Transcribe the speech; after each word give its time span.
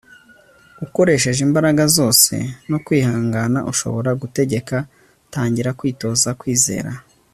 ukoresheje 0.85 1.39
imbaraga 1.47 1.83
zose 1.97 2.33
no 2.69 2.77
kwihangana 2.85 3.59
ushobora 3.71 4.09
gutegeka, 4.21 4.77
tangira 5.33 5.69
kwitoza 5.79 6.29
kwizera 6.39 6.91